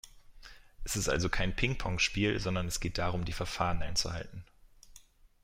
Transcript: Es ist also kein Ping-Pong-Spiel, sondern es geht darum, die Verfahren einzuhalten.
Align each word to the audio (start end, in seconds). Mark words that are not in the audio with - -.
Es 0.83 0.95
ist 0.95 1.09
also 1.09 1.29
kein 1.29 1.55
Ping-Pong-Spiel, 1.55 2.39
sondern 2.39 2.65
es 2.67 2.79
geht 2.79 2.97
darum, 2.97 3.23
die 3.23 3.33
Verfahren 3.33 3.83
einzuhalten. 3.83 4.43